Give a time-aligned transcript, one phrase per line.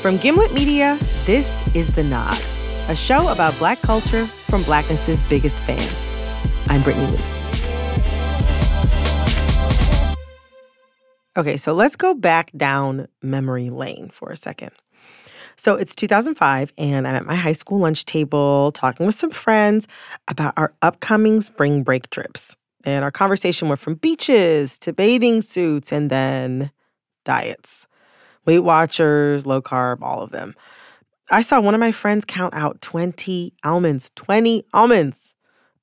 [0.00, 2.40] From Gimlet Media, this is The Nod,
[2.88, 6.10] a show about Black culture from Blackness's biggest fans.
[6.70, 7.42] I'm Brittany Luce.
[11.36, 14.70] Okay, so let's go back down memory lane for a second.
[15.56, 19.86] So it's 2005, and I'm at my high school lunch table talking with some friends
[20.28, 22.56] about our upcoming spring break trips.
[22.84, 26.70] And our conversation went from beaches to bathing suits and then
[27.26, 27.86] diets.
[28.46, 30.54] Weight Watchers, low carb, all of them.
[31.30, 34.10] I saw one of my friends count out 20 almonds.
[34.16, 35.34] 20 almonds.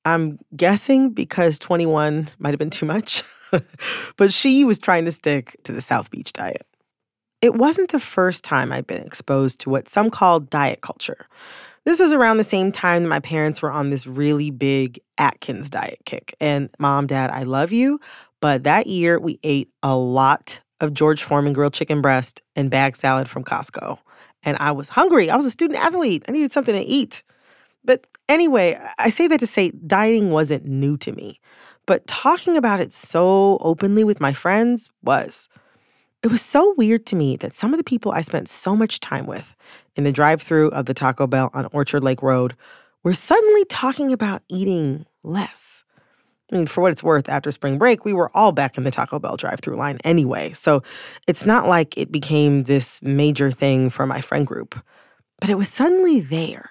[0.04, 3.22] I'm guessing because 21 might have been too much,
[4.16, 6.66] but she was trying to stick to the South Beach diet.
[7.40, 11.26] It wasn't the first time I'd been exposed to what some call diet culture.
[11.84, 15.70] This was around the same time that my parents were on this really big Atkins
[15.70, 16.34] diet kick.
[16.40, 18.00] And mom, dad, I love you.
[18.40, 22.96] But that year we ate a lot of George Foreman grilled chicken breast and bag
[22.96, 23.98] salad from Costco.
[24.42, 25.30] And I was hungry.
[25.30, 26.24] I was a student athlete.
[26.28, 27.22] I needed something to eat.
[27.84, 31.40] But anyway, I say that to say dieting wasn't new to me.
[31.86, 35.48] But talking about it so openly with my friends was.
[36.22, 38.98] It was so weird to me that some of the people I spent so much
[38.98, 39.54] time with
[39.94, 42.56] in the drive through of the Taco Bell on Orchard Lake Road
[43.04, 45.84] were suddenly talking about eating less.
[46.50, 48.90] I mean, for what it's worth, after spring break, we were all back in the
[48.90, 50.52] Taco Bell drive through line anyway.
[50.52, 50.82] So
[51.26, 54.82] it's not like it became this major thing for my friend group,
[55.40, 56.70] but it was suddenly there.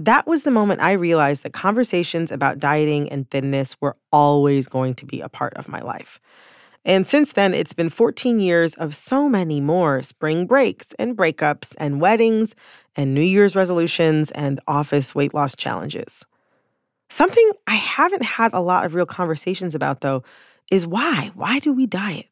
[0.00, 4.94] That was the moment I realized that conversations about dieting and thinness were always going
[4.94, 6.18] to be a part of my life.
[6.84, 11.74] And since then, it's been 14 years of so many more spring breaks and breakups
[11.78, 12.54] and weddings
[12.96, 16.24] and New Year's resolutions and office weight loss challenges.
[17.10, 20.22] Something I haven't had a lot of real conversations about, though,
[20.70, 21.30] is why?
[21.34, 22.30] Why do we diet?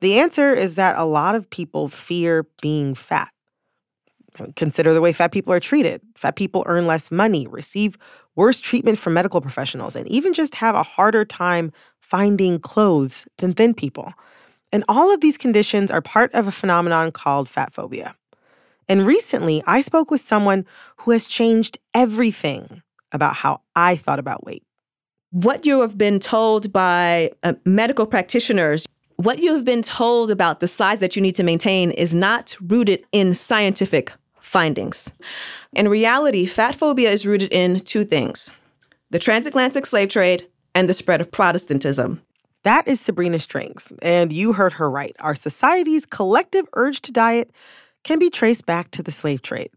[0.00, 3.32] The answer is that a lot of people fear being fat.
[4.56, 6.00] Consider the way fat people are treated.
[6.16, 7.96] Fat people earn less money, receive
[8.36, 13.52] worse treatment from medical professionals, and even just have a harder time finding clothes than
[13.52, 14.12] thin people.
[14.72, 18.14] And all of these conditions are part of a phenomenon called fat phobia.
[18.88, 20.66] And recently, I spoke with someone
[20.98, 22.82] who has changed everything
[23.12, 24.62] about how I thought about weight.
[25.30, 28.86] What you have been told by uh, medical practitioners,
[29.16, 32.56] what you have been told about the size that you need to maintain is not
[32.60, 35.12] rooted in scientific findings.
[35.74, 38.50] In reality, fat phobia is rooted in two things
[39.10, 42.22] the transatlantic slave trade and the spread of Protestantism.
[42.64, 45.16] That is Sabrina Strings, and you heard her right.
[45.20, 47.50] Our society's collective urge to diet
[48.04, 49.70] can be traced back to the slave trade.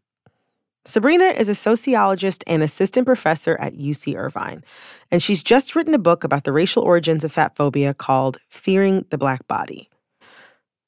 [0.84, 4.64] Sabrina is a sociologist and assistant professor at UC Irvine,
[5.12, 9.06] and she's just written a book about the racial origins of fat phobia called Fearing
[9.12, 9.90] the Black Body.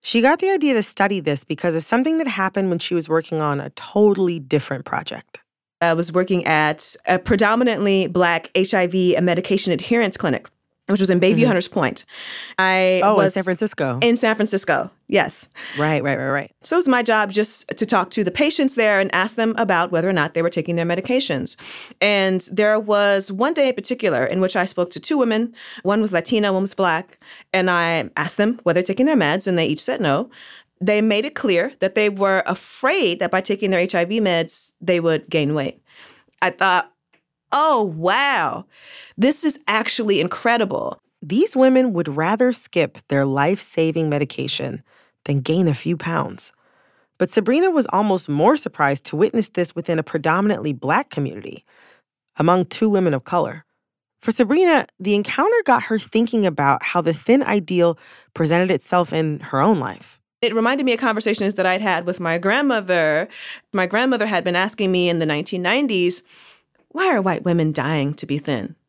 [0.01, 3.07] She got the idea to study this because of something that happened when she was
[3.07, 5.39] working on a totally different project.
[5.79, 10.49] I was working at a predominantly Black HIV and medication adherence clinic
[10.87, 11.45] which was in Bayview mm-hmm.
[11.45, 12.05] Hunters Point.
[12.59, 13.99] I oh, was in San Francisco.
[14.01, 15.47] In San Francisco, yes.
[15.77, 16.51] Right, right, right, right.
[16.61, 19.55] So it was my job just to talk to the patients there and ask them
[19.57, 21.55] about whether or not they were taking their medications.
[22.01, 25.55] And there was one day in particular in which I spoke to two women.
[25.83, 27.17] One was Latina, one was Black,
[27.53, 30.29] and I asked them whether they're taking their meds, and they each said no.
[30.81, 34.99] They made it clear that they were afraid that by taking their HIV meds, they
[34.99, 35.81] would gain weight.
[36.41, 36.92] I thought,
[37.53, 38.65] oh, wow,
[39.17, 40.99] this is actually incredible.
[41.21, 44.83] These women would rather skip their life saving medication
[45.25, 46.51] than gain a few pounds.
[47.17, 51.63] But Sabrina was almost more surprised to witness this within a predominantly black community,
[52.35, 53.63] among two women of color.
[54.21, 57.97] For Sabrina, the encounter got her thinking about how the thin ideal
[58.33, 60.19] presented itself in her own life.
[60.41, 63.29] It reminded me of conversations that I'd had with my grandmother.
[63.71, 66.23] My grandmother had been asking me in the 1990s,
[66.93, 68.75] why are white women dying to be thin?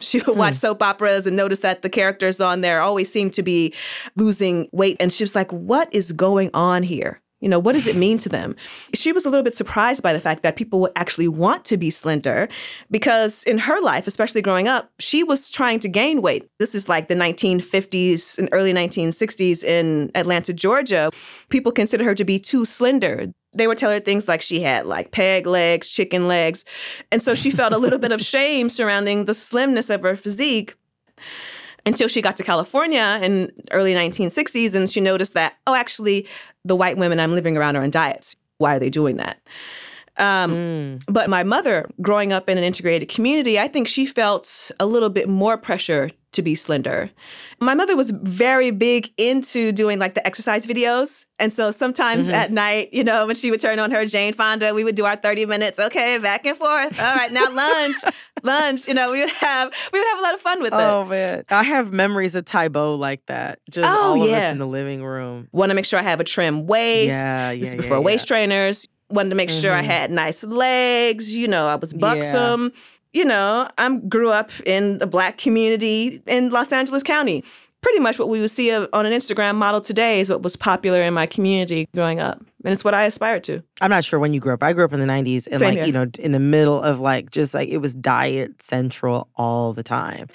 [0.00, 0.58] She would watch hmm.
[0.58, 3.72] soap operas and notice that the characters on there always seem to be
[4.16, 4.96] losing weight.
[4.98, 7.22] And she was like, What is going on here?
[7.42, 8.54] You know, what does it mean to them?
[8.94, 11.76] She was a little bit surprised by the fact that people would actually want to
[11.76, 12.48] be slender
[12.90, 16.48] because in her life, especially growing up, she was trying to gain weight.
[16.60, 21.10] This is like the 1950s and early 1960s in Atlanta, Georgia.
[21.48, 23.32] People consider her to be too slender.
[23.54, 26.64] They would tell her things like she had like peg legs, chicken legs.
[27.10, 30.74] And so she felt a little bit of shame surrounding the slimness of her physique
[31.84, 36.28] until she got to California in early 1960s and she noticed that, oh, actually,
[36.64, 38.36] the white women I'm living around are on diets.
[38.58, 39.40] Why are they doing that?
[40.18, 41.02] Um, Mm.
[41.06, 45.08] But my mother, growing up in an integrated community, I think she felt a little
[45.08, 47.10] bit more pressure to be slender.
[47.60, 51.26] My mother was very big into doing like the exercise videos.
[51.38, 52.34] And so sometimes Mm-hmm.
[52.34, 55.04] at night, you know, when she would turn on her Jane Fonda, we would do
[55.04, 56.98] our 30 minutes, okay, back and forth.
[57.00, 57.96] All right, now lunge,
[58.42, 58.86] lunge.
[58.88, 60.78] You know, we would have we would have a lot of fun with it.
[60.80, 63.58] Oh man, I have memories of Tae Bo like that.
[63.70, 65.48] Just Oh, all of us in the living room.
[65.52, 67.12] Want to make sure I have a trim waist.
[67.12, 68.88] Yeah, This is yeah, before yeah, waist trainers.
[69.12, 69.86] Wanted to make sure I Mhm.
[69.86, 71.36] had nice legs.
[71.36, 72.72] You know, I was buxom.
[73.12, 77.44] You know, I grew up in the black community in Los Angeles County.
[77.82, 81.02] Pretty much what we would see on an Instagram model today is what was popular
[81.02, 82.38] in my community growing up.
[82.64, 83.60] And it's what I aspired to.
[83.80, 84.62] I'm not sure when you grew up.
[84.62, 85.86] I grew up in the 90s and Same like, here.
[85.86, 89.82] you know, in the middle of like just like it was diet central all the
[89.82, 90.28] time.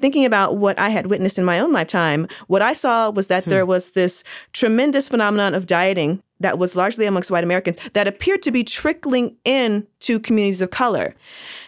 [0.00, 3.44] Thinking about what I had witnessed in my own lifetime, what I saw was that
[3.46, 8.42] there was this tremendous phenomenon of dieting that was largely amongst white Americans that appeared
[8.42, 11.14] to be trickling in to communities of color.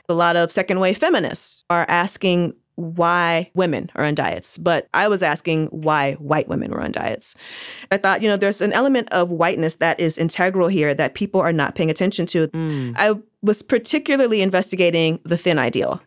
[0.08, 5.08] A lot of second wave feminists are asking why women are on diets, but I
[5.08, 7.34] was asking why white women were on diets.
[7.90, 11.40] I thought, you know, there's an element of whiteness that is integral here that people
[11.40, 12.48] are not paying attention to.
[12.48, 12.94] Mm.
[12.96, 16.00] I was particularly investigating the thin ideal.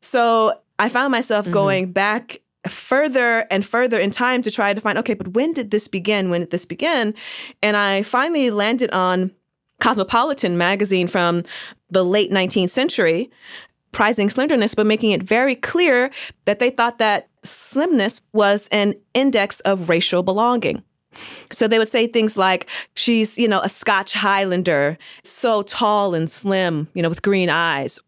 [0.00, 1.52] So I found myself Mhm.
[1.52, 5.70] going back further and further in time to try to find, okay, but when did
[5.70, 6.30] this begin?
[6.30, 7.14] When did this begin?
[7.62, 9.30] And I finally landed on
[9.80, 11.42] Cosmopolitan magazine from
[11.90, 13.30] the late 19th century,
[13.92, 16.10] prizing slenderness, but making it very clear
[16.44, 20.82] that they thought that slimness was an index of racial belonging.
[21.50, 26.30] So they would say things like, she's, you know, a Scotch Highlander, so tall and
[26.30, 27.98] slim, you know, with green eyes.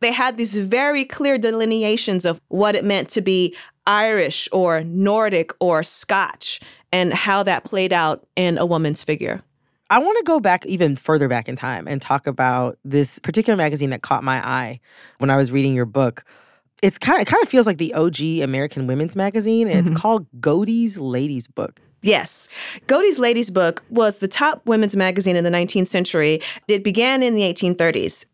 [0.00, 3.56] They had these very clear delineations of what it meant to be
[3.86, 6.60] Irish or Nordic or Scotch
[6.92, 9.42] and how that played out in a woman's figure.
[9.90, 13.56] I want to go back even further back in time and talk about this particular
[13.56, 14.80] magazine that caught my eye
[15.18, 16.24] when I was reading your book.
[16.82, 19.90] It's kind of, it kind of feels like the OG American women's magazine, and it's
[19.90, 19.98] mm-hmm.
[19.98, 21.80] called Godey's Lady's Book.
[22.02, 22.48] Yes.
[22.86, 26.40] Godey's Lady's Book was the top women's magazine in the 19th century.
[26.68, 28.26] It began in the 1830s.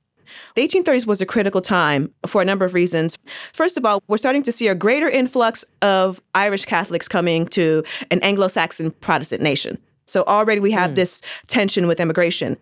[0.55, 3.19] The 1830s was a critical time for a number of reasons.
[3.53, 7.85] First of all, we're starting to see a greater influx of Irish Catholics coming to
[8.11, 9.79] an Anglo Saxon Protestant nation.
[10.07, 10.97] So already we have hmm.
[10.97, 12.57] this tension with immigration.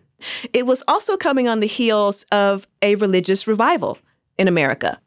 [0.52, 3.98] It was also coming on the heels of a religious revival
[4.38, 5.00] in America.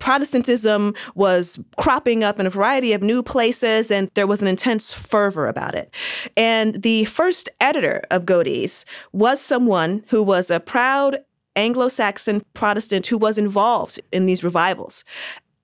[0.00, 4.92] Protestantism was cropping up in a variety of new places, and there was an intense
[4.92, 5.94] fervor about it.
[6.36, 11.18] And the first editor of Godey's was someone who was a proud
[11.54, 15.04] Anglo Saxon Protestant who was involved in these revivals.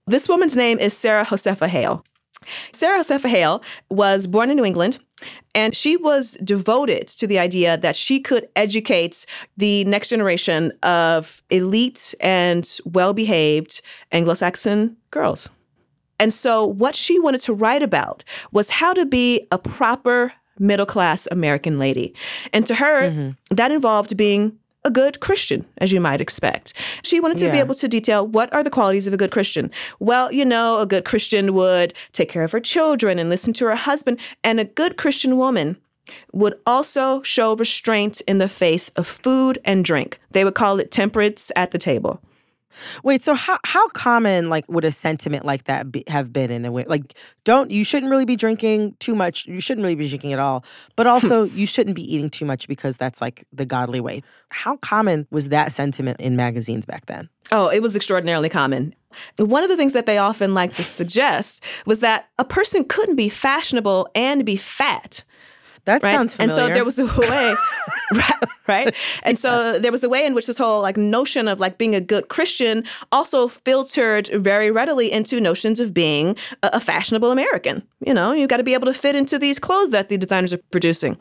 [0.07, 2.05] This woman's name is Sarah Josepha Hale.
[2.73, 4.99] Sarah Josepha Hale was born in New England,
[5.55, 9.27] and she was devoted to the idea that she could educate
[9.57, 13.81] the next generation of elite and well behaved
[14.13, 15.51] Anglo Saxon girls.
[16.19, 20.87] And so, what she wanted to write about was how to be a proper middle
[20.87, 22.15] class American lady.
[22.53, 23.55] And to her, mm-hmm.
[23.55, 26.73] that involved being a good Christian, as you might expect.
[27.03, 29.71] She wanted to be able to detail what are the qualities of a good Christian.
[29.99, 33.67] Well, you know, a good Christian would take care of her children and listen to
[33.67, 35.77] her husband, and a good Christian woman
[36.33, 40.21] would also show restraint in the face of food and drink.
[40.31, 42.23] They would call it temperance at the table.
[43.03, 46.65] Wait, so how how common like would a sentiment like that be, have been in
[46.65, 46.85] a way?
[46.87, 47.15] Like,
[47.45, 49.47] don't you shouldn't really be drinking too much.
[49.47, 50.65] You shouldn't really be drinking at all.
[50.97, 51.13] But hmm.
[51.13, 54.23] also, you shouldn't be eating too much because that's like the godly way.
[54.51, 57.29] How common was that sentiment in magazines back then?
[57.53, 58.95] Oh, it was extraordinarily common.
[59.37, 63.17] One of the things that they often like to suggest was that a person couldn't
[63.17, 65.25] be fashionable and be fat.
[65.85, 66.15] That right?
[66.15, 67.55] sounds and so there was a way,
[68.69, 68.95] right?
[69.23, 71.95] And so there was a way in which this whole like notion of like being
[71.95, 77.87] a good Christian also filtered very readily into notions of being a, a fashionable American.
[78.01, 80.53] You know, you've got to be able to fit into these clothes that the designers
[80.53, 81.17] are producing.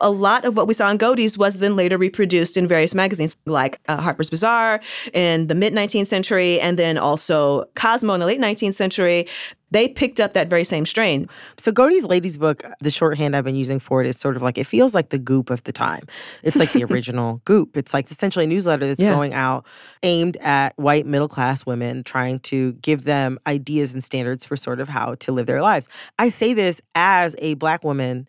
[0.00, 3.36] A lot of what we saw in Godey's was then later reproduced in various magazines
[3.46, 4.80] like uh, Harper's Bazaar
[5.12, 9.26] in the mid 19th century, and then also Cosmo in the late 19th century.
[9.72, 11.28] They picked up that very same strain.
[11.56, 14.58] So Godey's Lady's Book, the shorthand I've been using for it is sort of like
[14.58, 16.02] it feels like the Goop of the time.
[16.42, 17.76] It's like the original Goop.
[17.76, 19.14] It's like essentially a newsletter that's Yeah.
[19.14, 19.66] going out
[20.02, 24.80] aimed at white middle class women, trying to give them ideas and standards for sort
[24.80, 25.88] of how to live their lives.
[26.18, 28.28] I say this as a black woman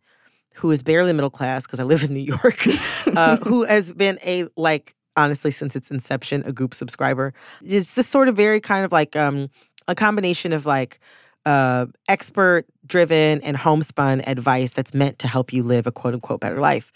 [0.55, 2.65] who is barely middle class because I live in New York,
[3.15, 7.34] uh, who has been a like honestly since its inception a Goop subscriber.
[7.62, 9.50] It's this sort of very kind of like um,
[9.88, 11.00] a combination of like
[11.46, 16.39] uh, expert driven and homespun advice that's meant to help you live a quote unquote
[16.39, 16.91] better life.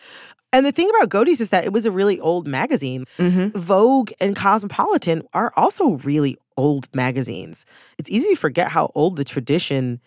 [0.56, 3.04] And the thing about Godey's is that it was a really old magazine.
[3.18, 3.60] Mm-hmm.
[3.60, 7.66] Vogue and Cosmopolitan are also really old magazines.
[7.98, 10.00] It's easy to forget how old the tradition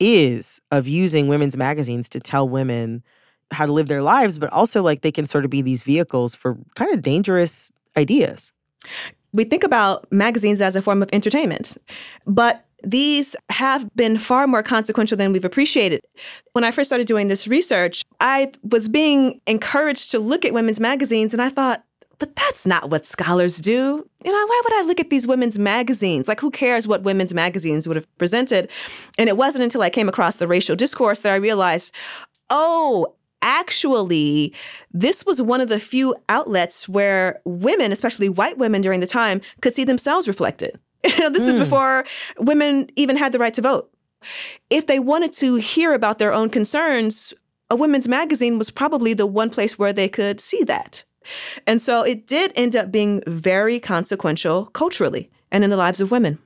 [0.00, 3.04] is of using women's magazines to tell women
[3.52, 6.34] how to live their lives, but also like they can sort of be these vehicles
[6.34, 8.52] for kind of dangerous ideas.
[9.32, 11.76] We think about magazines as a form of entertainment,
[12.26, 16.00] but these have been far more consequential than we've appreciated.
[16.52, 20.80] When I first started doing this research, I was being encouraged to look at women's
[20.80, 21.84] magazines, and I thought,
[22.18, 24.08] but that's not what scholars do.
[24.24, 26.28] You know, why would I look at these women's magazines?
[26.28, 28.70] Like, who cares what women's magazines would have presented?
[29.18, 31.94] And it wasn't until I came across the racial discourse that I realized,
[32.50, 34.54] oh, actually,
[34.90, 39.40] this was one of the few outlets where women, especially white women during the time,
[39.60, 40.78] could see themselves reflected.
[41.32, 41.48] this mm.
[41.48, 41.62] is hmm.
[41.62, 42.04] before
[42.38, 43.90] women even had the right to vote.
[44.70, 47.34] If they wanted to hear about their own concerns,
[47.70, 51.04] a women's magazine was probably the one place where they could see that.
[51.66, 56.10] And so it did end up being very consequential culturally and in the lives of
[56.10, 56.38] women.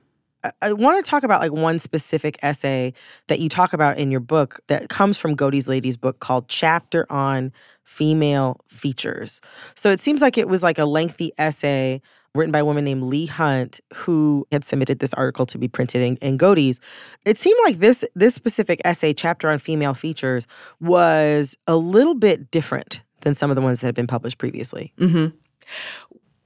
[0.61, 2.93] I want to talk about like one specific essay
[3.27, 7.05] that you talk about in your book that comes from Godey's Lady's book called Chapter
[7.11, 7.51] on
[7.83, 9.41] Female Features.
[9.75, 12.01] So it seems like it was like a lengthy essay
[12.35, 16.01] written by a woman named Leigh Hunt who had submitted this article to be printed
[16.01, 16.79] in, in Godey's.
[17.25, 20.47] It seemed like this this specific essay, Chapter on Female Features,
[20.79, 24.93] was a little bit different than some of the ones that had been published previously.
[24.97, 25.35] Mm-hmm.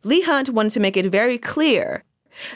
[0.03, 2.03] Leigh Hunt wanted to make it very clear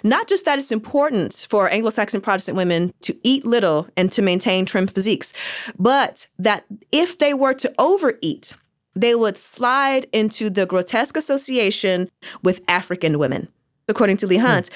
[0.03, 4.21] not just that it's important for Anglo Saxon Protestant women to eat little and to
[4.21, 5.33] maintain trim physiques,
[5.77, 8.55] but that if they were to overeat,
[9.01, 12.09] they would slide into the grotesque association
[12.43, 13.47] with African women.
[13.87, 14.73] According to Leigh Hunt, mm.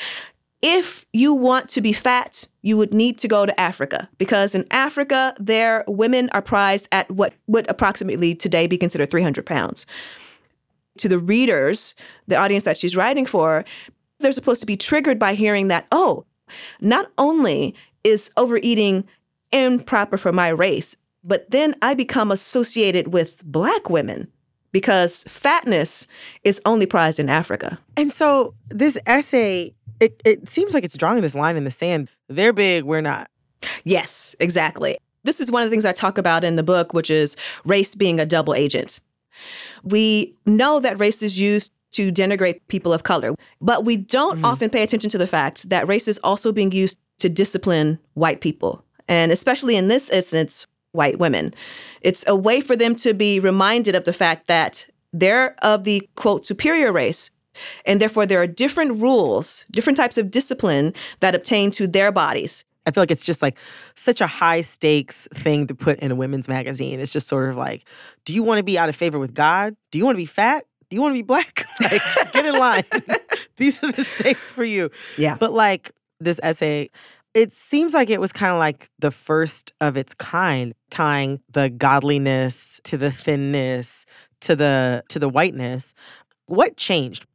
[0.62, 4.66] if you want to be fat, you would need to go to Africa because in
[4.72, 9.86] Africa, their women are prized at what would approximately today be considered 300 pounds.
[11.00, 11.96] To the readers,
[12.28, 13.66] the audience that she's writing for,
[14.20, 16.26] they're supposed to be triggered by hearing that, oh,
[16.80, 17.74] not only
[18.04, 19.06] is overeating
[19.52, 24.32] improper for my race, but then I become associated with black women
[24.72, 26.08] because fatness
[26.44, 27.78] is only prized in Africa.
[27.98, 32.10] And so this essay, it, it seems like it's drawing this line in the sand.
[32.30, 33.30] They're big, we're not.
[33.84, 34.98] Yes, exactly.
[35.24, 37.36] This is one of the things I talk about in the book, which is
[37.66, 39.02] race being a double agent.
[39.84, 44.46] We know that race is used to denigrate people of color, but we don't mm-hmm.
[44.46, 48.42] often pay attention to the fact that race is also being used to discipline white
[48.42, 48.84] people.
[49.08, 51.54] And especially in this instance, white women.
[52.02, 56.08] It's a way for them to be reminded of the fact that they're of the
[56.16, 57.32] quote superior race.
[57.86, 62.66] And therefore, there are different rules, different types of discipline that obtain to their bodies.
[62.86, 63.58] I feel like it's just like
[63.94, 67.00] such a high stakes thing to put in a women's magazine.
[67.00, 67.86] It's just sort of like,
[68.26, 69.76] do you want to be out of favor with God?
[69.92, 70.64] Do you want to be fat?
[70.90, 71.64] Do you want to be black?
[71.80, 72.02] like,
[72.34, 72.84] get in line.
[73.58, 74.90] These are the stakes for you.
[75.18, 75.38] Yeah.
[75.40, 76.90] But like this essay,
[77.34, 81.70] it seems like it was kind of like the first of its kind, tying the
[81.70, 84.06] godliness to the thinness
[84.42, 85.94] to the to the whiteness.
[86.48, 87.26] What changed?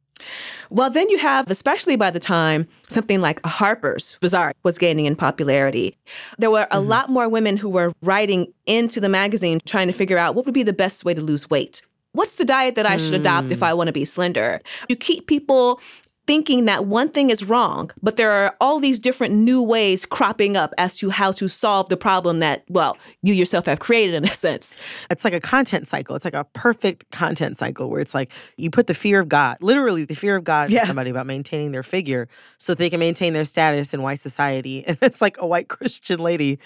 [0.69, 5.15] Well, then you have, especially by the time something like Harper's Bazaar was gaining in
[5.15, 5.95] popularity,
[6.39, 6.89] there were a mm-hmm.
[6.89, 10.55] lot more women who were writing into the magazine trying to figure out what would
[10.55, 11.83] be the best way to lose weight.
[12.13, 13.67] What's the diet that I should adopt if mm.
[13.67, 14.59] I want to be slender?
[14.89, 15.79] You keep people
[16.27, 20.57] thinking that one thing is wrong, but there are all these different new ways cropping
[20.57, 24.25] up as to how to solve the problem that, well, you yourself have created in
[24.25, 24.75] a sense.
[25.09, 26.15] It's like a content cycle.
[26.15, 29.57] It's like a perfect content cycle where it's like you put the fear of God,
[29.61, 30.81] literally the fear of God yeah.
[30.81, 34.83] to somebody about maintaining their figure so they can maintain their status in white society.
[34.87, 36.59] And it's like a white Christian lady.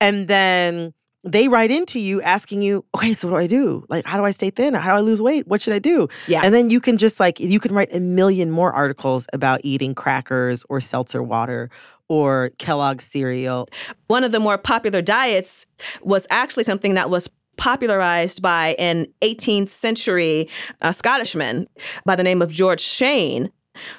[0.00, 0.94] And then
[1.24, 3.84] they write into you asking you, okay, so what do I do?
[3.88, 4.74] Like, how do I stay thin?
[4.74, 5.48] How do I lose weight?
[5.48, 6.08] What should I do?
[6.28, 6.42] Yeah.
[6.44, 9.94] And then you can just like, you can write a million more articles about eating
[9.94, 11.70] crackers or seltzer water
[12.08, 13.68] or Kellogg's cereal.
[14.08, 15.66] One of the more popular diets
[16.02, 20.48] was actually something that was popularized by an 18th century
[20.82, 21.68] uh, Scottishman
[22.04, 23.50] by the name of George Cheyne,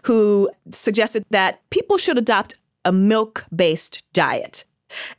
[0.04, 4.66] who suggested that people should adopt a milk based diet.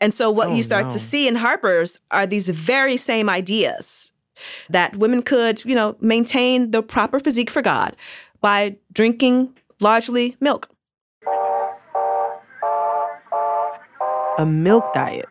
[0.00, 0.90] And so what oh, you start no.
[0.92, 4.12] to see in Harper's are these very same ideas
[4.68, 7.96] that women could, you know, maintain the proper physique for God
[8.40, 10.68] by drinking largely milk.
[14.38, 15.26] A milk diet.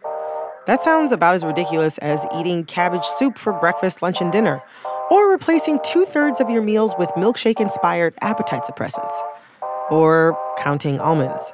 [0.66, 4.64] That sounds about as ridiculous as eating cabbage soup for breakfast, lunch, and dinner,
[5.12, 9.14] or replacing two thirds of your meals with milkshake inspired appetite suppressants,
[9.92, 11.54] or counting almonds.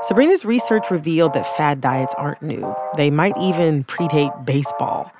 [0.00, 2.74] Sabrina's research revealed that fad diets aren't new.
[2.96, 5.12] They might even predate baseball.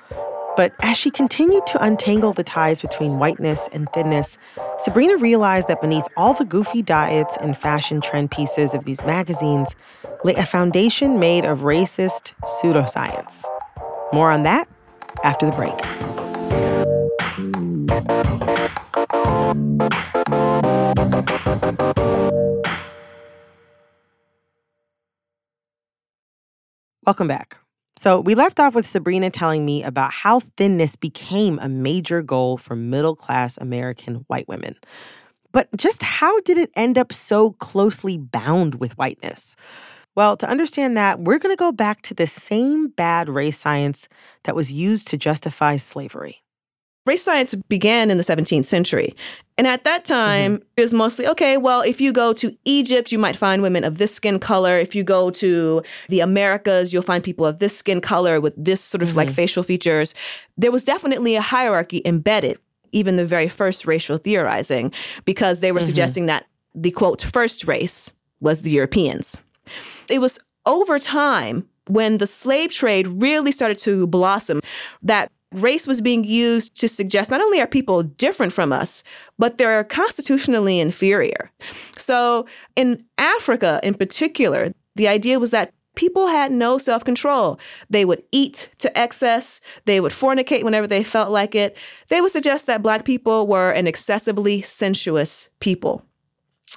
[0.55, 4.37] But as she continued to untangle the ties between whiteness and thinness,
[4.77, 9.75] Sabrina realized that beneath all the goofy diets and fashion trend pieces of these magazines
[10.23, 13.45] lay a foundation made of racist pseudoscience.
[14.13, 14.67] More on that
[15.23, 15.75] after the break.
[27.09, 27.57] Welcome back.
[27.97, 32.55] So, we left off with Sabrina telling me about how thinness became a major goal
[32.55, 34.75] for middle class American white women.
[35.51, 39.55] But just how did it end up so closely bound with whiteness?
[40.15, 44.07] Well, to understand that, we're going to go back to the same bad race science
[44.43, 46.43] that was used to justify slavery.
[47.09, 49.15] Race science began in the 17th century.
[49.57, 50.63] And at that time, mm-hmm.
[50.77, 53.97] it was mostly okay, well, if you go to Egypt, you might find women of
[53.97, 54.77] this skin color.
[54.77, 58.79] If you go to the Americas, you'll find people of this skin color with this
[58.79, 59.17] sort of mm-hmm.
[59.17, 60.13] like facial features.
[60.55, 62.59] There was definitely a hierarchy embedded,
[62.91, 64.93] even the very first racial theorizing,
[65.25, 65.87] because they were mm-hmm.
[65.87, 69.35] suggesting that the quote, first race was the Europeans.
[70.09, 70.37] It was
[70.67, 74.61] over time when the slave trade really started to blossom
[75.01, 79.03] that race was being used to suggest not only are people different from us,
[79.37, 81.51] but they're constitutionally inferior.
[81.97, 87.59] So in Africa in particular, the idea was that people had no self control.
[87.89, 91.75] They would eat to excess, they would fornicate whenever they felt like it.
[92.09, 96.03] They would suggest that Black people were an excessively sensuous people.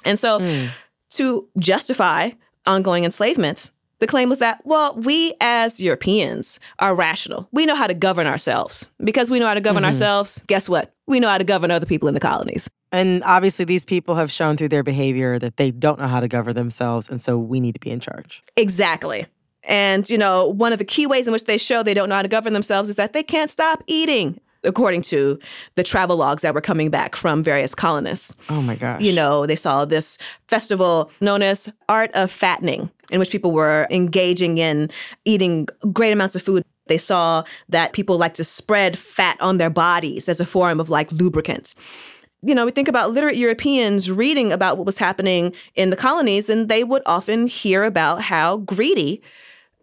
[0.03, 0.71] And so mm.
[1.11, 2.31] to justify
[2.65, 3.71] ongoing enslavement,
[4.03, 7.47] the claim was that, well, we as Europeans are rational.
[7.53, 8.89] We know how to govern ourselves.
[9.01, 9.87] Because we know how to govern mm-hmm.
[9.87, 10.93] ourselves, guess what?
[11.07, 12.69] We know how to govern other people in the colonies.
[12.91, 16.27] And obviously, these people have shown through their behavior that they don't know how to
[16.27, 17.09] govern themselves.
[17.09, 18.43] And so we need to be in charge.
[18.57, 19.25] Exactly.
[19.63, 22.15] And, you know, one of the key ways in which they show they don't know
[22.15, 25.39] how to govern themselves is that they can't stop eating according to
[25.75, 28.35] the travel logs that were coming back from various colonists.
[28.49, 29.01] Oh my gosh.
[29.01, 30.17] You know, they saw this
[30.47, 34.89] festival known as Art of Fattening, in which people were engaging in
[35.25, 36.63] eating great amounts of food.
[36.87, 40.89] They saw that people like to spread fat on their bodies as a form of
[40.89, 41.75] like lubricant
[42.45, 46.49] you know, we think about literate Europeans reading about what was happening in the colonies,
[46.49, 49.21] and they would often hear about how greedy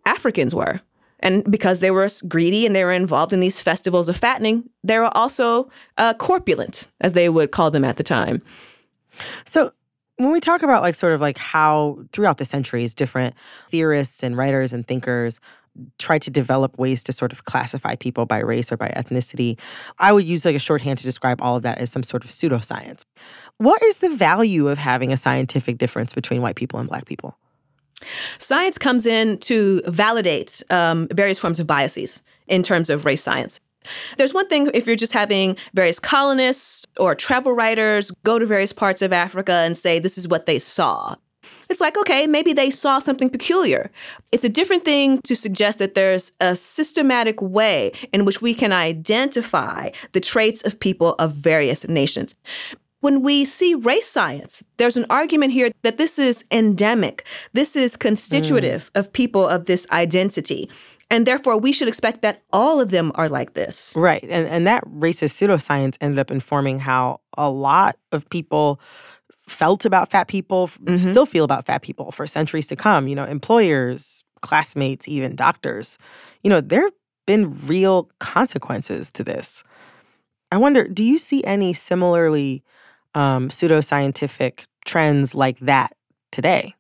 [0.05, 0.81] Africans were.
[1.21, 4.99] And because they were greedy and they were involved in these festivals of fattening, they
[4.99, 8.43] were also uh, corpulent, as they would call them at the time.
[9.45, 9.71] So,
[10.21, 13.35] when we talk about like sort of like how throughout the centuries different
[13.69, 15.41] theorists and writers and thinkers
[15.99, 19.59] tried to develop ways to sort of classify people by race or by ethnicity
[19.99, 22.31] i would use like a shorthand to describe all of that as some sort of
[22.31, 23.05] pseudoscience
[23.57, 27.39] what is the value of having a scientific difference between white people and black people
[28.39, 33.61] Science comes in to validate um, various forms of biases in terms of race science.
[34.17, 38.73] There's one thing if you're just having various colonists or travel writers go to various
[38.73, 41.17] parts of Africa and say this is what they saw.
[41.69, 43.91] It's like, okay, maybe they saw something peculiar.
[44.33, 48.73] It's a different thing to suggest that there's a systematic way in which we can
[48.73, 52.37] identify the traits of people of various nations.
[53.01, 57.25] When we see race science, there's an argument here that this is endemic.
[57.55, 59.01] This is constitutive mm.
[59.01, 60.69] of people of this identity.
[61.11, 63.95] And therefore, we should expect that all of them are like this.
[63.97, 64.23] Right.
[64.23, 68.81] And, and that racist pseudoscience ended up informing how a lot of people
[69.49, 70.97] felt about fat people, mm-hmm.
[70.97, 73.09] still feel about fat people for centuries to come.
[73.09, 75.99] You know, employers, classmates, even doctors.
[76.45, 76.93] You know, there have
[77.27, 79.65] been real consequences to this.
[80.53, 82.63] I wonder, do you see any similarly
[83.15, 85.93] um, pseudoscientific trends like that
[86.31, 86.75] today?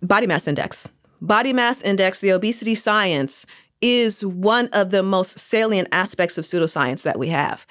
[0.00, 0.92] Body mass index.
[1.22, 3.46] Body mass index, the obesity science,
[3.80, 7.64] is one of the most salient aspects of pseudoscience that we have.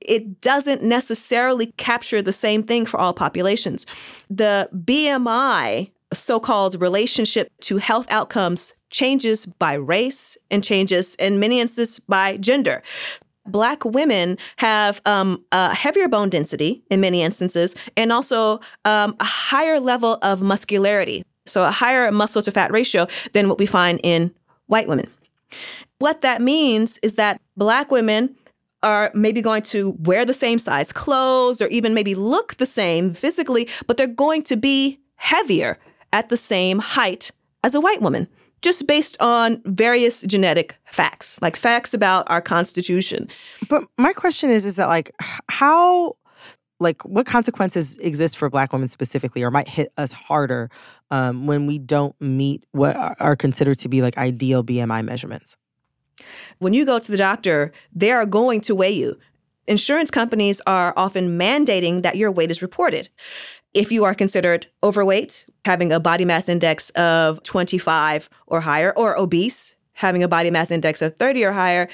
[0.00, 3.86] It doesn't necessarily capture the same thing for all populations.
[4.28, 11.60] The BMI, so called relationship to health outcomes, changes by race and changes in many
[11.60, 12.82] instances by gender.
[13.46, 19.24] Black women have um, a heavier bone density in many instances and also um, a
[19.24, 21.22] higher level of muscularity.
[21.46, 24.34] So, a higher muscle to fat ratio than what we find in
[24.66, 25.08] white women.
[25.98, 28.36] What that means is that Black women
[28.82, 33.14] are maybe going to wear the same size clothes or even maybe look the same
[33.14, 35.78] physically, but they're going to be heavier
[36.12, 37.30] at the same height
[37.64, 38.28] as a white woman
[38.62, 43.28] just based on various genetic facts, like facts about our constitution.
[43.68, 45.14] But my question is is that like
[45.48, 46.14] how
[46.78, 50.70] like what consequences exist for black women specifically or might hit us harder
[51.10, 55.56] um, when we don't meet what are considered to be like ideal bmi measurements
[56.58, 59.18] When you go to the doctor, they are going to weigh you.
[59.66, 63.08] Insurance companies are often mandating that your weight is reported.
[63.74, 69.18] If you are considered overweight, having a body mass index of 25 or higher, or
[69.18, 71.88] obese, having a body mass index of 30 or higher,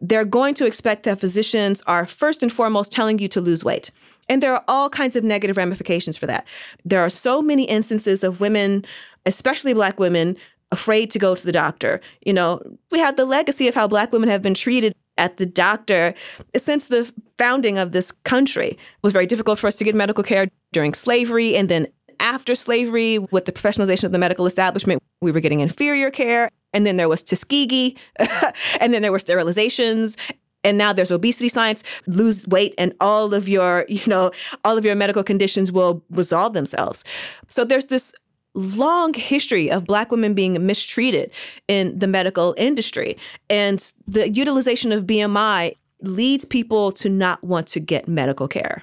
[0.00, 3.90] they're going to expect that physicians are first and foremost telling you to lose weight.
[4.28, 6.46] And there are all kinds of negative ramifications for that.
[6.84, 8.84] There are so many instances of women,
[9.24, 10.36] especially Black women,
[10.72, 12.00] afraid to go to the doctor.
[12.24, 15.46] You know, we have the legacy of how Black women have been treated at the
[15.46, 16.12] doctor
[16.56, 18.70] since the founding of this country.
[18.70, 21.86] It was very difficult for us to get medical care during slavery and then
[22.20, 26.84] after slavery with the professionalization of the medical establishment we were getting inferior care and
[26.84, 27.96] then there was tuskegee
[28.80, 30.16] and then there were sterilizations
[30.62, 31.82] and now there's obesity science.
[32.06, 34.30] Lose weight and all of your you know
[34.64, 37.02] all of your medical conditions will resolve themselves.
[37.48, 38.12] So there's this
[38.54, 41.30] long history of black women being mistreated
[41.66, 43.16] in the medical industry.
[43.48, 48.82] And the utilization of bmi leads people to not want to get medical care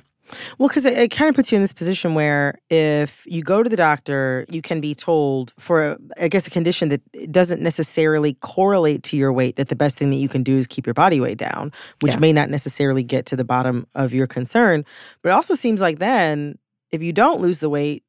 [0.58, 3.64] well, because it, it kind of puts you in this position where if you go
[3.64, 8.34] to the doctor, you can be told for, I guess, a condition that doesn't necessarily
[8.36, 10.94] correlate to your weight, that the best thing that you can do is keep your
[10.94, 12.20] body weight down, which yeah.
[12.20, 14.86] may not necessarily get to the bottom of your concern.
[15.22, 16.58] But it also seems like then,
[16.92, 18.04] if you don't lose the weight,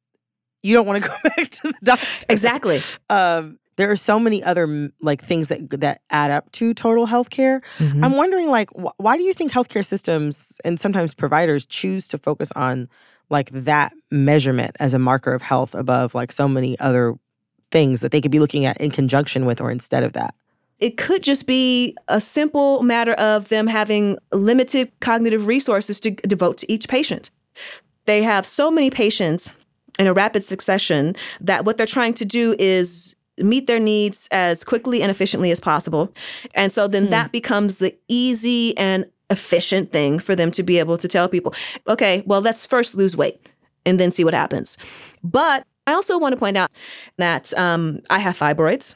[0.63, 2.25] you don't want to go back to the doctor.
[2.29, 2.81] Exactly.
[3.09, 7.29] Um, there are so many other like things that that add up to total health
[7.29, 7.61] care.
[7.77, 8.03] Mm-hmm.
[8.03, 12.17] I'm wondering like wh- why do you think healthcare systems and sometimes providers choose to
[12.17, 12.89] focus on
[13.29, 17.15] like that measurement as a marker of health above like so many other
[17.71, 20.33] things that they could be looking at in conjunction with or instead of that?
[20.79, 26.57] It could just be a simple matter of them having limited cognitive resources to devote
[26.59, 27.31] to each patient.
[28.05, 29.51] They have so many patients
[29.97, 34.63] in a rapid succession that what they're trying to do is meet their needs as
[34.63, 36.13] quickly and efficiently as possible.
[36.53, 37.11] And so then hmm.
[37.11, 41.53] that becomes the easy and efficient thing for them to be able to tell people,
[41.87, 43.47] okay, well, let's first lose weight
[43.85, 44.77] and then see what happens.
[45.23, 46.71] But I also want to point out
[47.17, 48.95] that um, I have fibroids.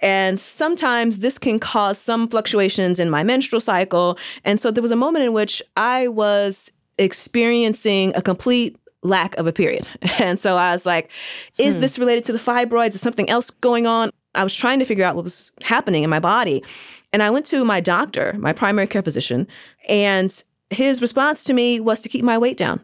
[0.00, 4.18] And sometimes this can cause some fluctuations in my menstrual cycle.
[4.44, 9.46] And so there was a moment in which I was experiencing a complete lack of
[9.46, 9.86] a period.
[10.18, 11.10] And so I was like,
[11.58, 11.82] is hmm.
[11.82, 12.94] this related to the fibroids?
[12.94, 14.10] Is something else going on?
[14.34, 16.62] I was trying to figure out what was happening in my body.
[17.12, 19.46] And I went to my doctor, my primary care physician,
[19.88, 22.80] and his response to me was to keep my weight down.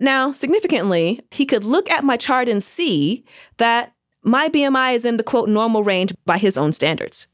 [0.00, 3.24] Now, significantly, he could look at my chart and see
[3.58, 7.26] that my BMI is in the quote normal range by his own standards.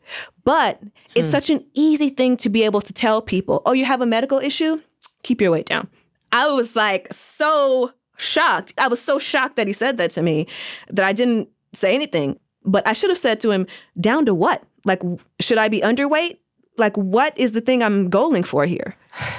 [0.44, 0.80] But
[1.14, 1.32] it's hmm.
[1.32, 4.38] such an easy thing to be able to tell people, oh, you have a medical
[4.38, 4.80] issue?
[5.22, 5.88] Keep your weight down.
[6.32, 8.72] I was like so shocked.
[8.78, 10.46] I was so shocked that he said that to me
[10.88, 12.38] that I didn't say anything.
[12.64, 13.66] But I should have said to him,
[14.00, 14.62] down to what?
[14.84, 15.02] Like,
[15.40, 16.38] should I be underweight?
[16.76, 18.96] Like, what is the thing I'm goaling for here?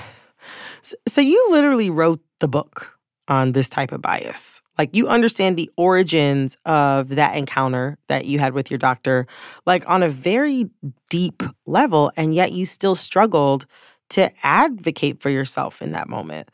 [1.08, 4.64] So, you literally wrote the book on this type of bias.
[4.80, 9.28] Like, you understand the origins of that encounter that you had with your doctor,
[9.68, 10.72] like on a very
[11.12, 13.68] deep level, and yet you still struggled
[14.10, 16.50] to advocate for yourself in that moment.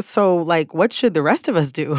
[0.00, 1.96] So, like, what should the rest of us do?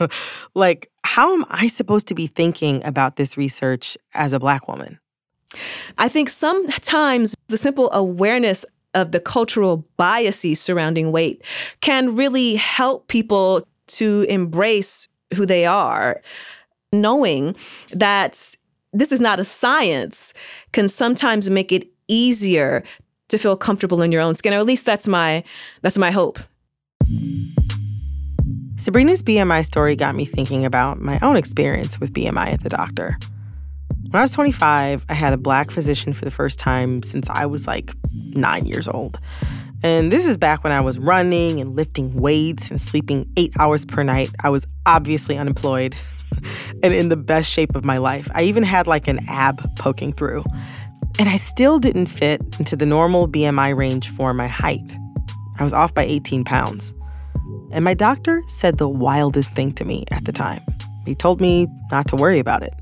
[0.54, 4.98] like, how am I supposed to be thinking about this research as a Black woman?
[5.98, 11.42] I think sometimes the simple awareness of the cultural biases surrounding weight
[11.80, 16.20] can really help people to embrace who they are.
[16.92, 17.54] Knowing
[17.92, 18.56] that
[18.92, 20.32] this is not a science
[20.72, 22.82] can sometimes make it easier
[23.28, 25.42] to feel comfortable in your own skin or at least that's my
[25.82, 26.38] that's my hope
[28.76, 33.18] Sabrina's BMI story got me thinking about my own experience with BMI at the doctor.
[34.10, 37.46] When I was 25, I had a black physician for the first time since I
[37.46, 39.18] was like nine years old.
[39.82, 43.84] And this is back when I was running and lifting weights and sleeping eight hours
[43.84, 44.30] per night.
[44.42, 45.96] I was obviously unemployed
[46.82, 48.28] and in the best shape of my life.
[48.34, 50.44] I even had like an ab poking through.
[51.18, 54.96] And I still didn't fit into the normal BMI range for my height.
[55.58, 56.94] I was off by 18 pounds.
[57.70, 60.62] And my doctor said the wildest thing to me at the time.
[61.04, 62.74] He told me not to worry about it.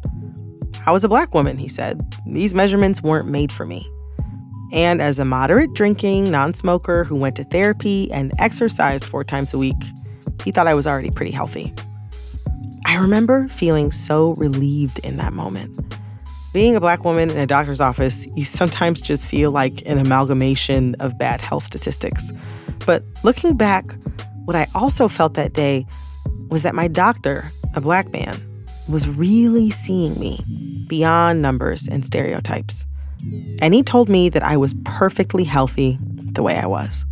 [0.86, 2.00] I was a black woman, he said.
[2.26, 3.86] These measurements weren't made for me.
[4.72, 9.54] And as a moderate drinking non smoker who went to therapy and exercised four times
[9.54, 9.76] a week,
[10.42, 11.72] he thought I was already pretty healthy.
[12.86, 15.78] I remember feeling so relieved in that moment.
[16.52, 20.94] Being a black woman in a doctor's office, you sometimes just feel like an amalgamation
[21.00, 22.32] of bad health statistics.
[22.86, 23.96] But looking back,
[24.44, 25.86] what I also felt that day
[26.48, 28.40] was that my doctor, a black man,
[28.88, 30.38] was really seeing me
[30.86, 32.86] beyond numbers and stereotypes.
[33.60, 35.98] And he told me that I was perfectly healthy
[36.32, 37.06] the way I was.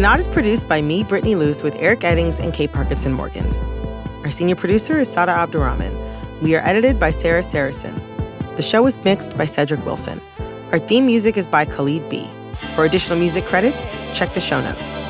[0.00, 3.44] The Nod is produced by me, Brittany Luce, with Eric Eddings and Kate Parkinson Morgan.
[4.24, 5.94] Our senior producer is Sada Abdurrahman.
[6.40, 8.00] We are edited by Sara Sarasohn.
[8.56, 10.18] The show is mixed by Cedric Wilson.
[10.72, 12.26] Our theme music is by Khalid B.
[12.74, 15.02] For additional music credits, check the show notes.